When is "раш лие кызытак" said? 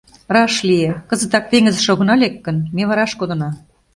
0.35-1.45